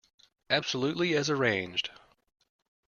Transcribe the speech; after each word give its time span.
Absolutely 0.49 1.13
as 1.15 1.29
arranged. 1.29 1.91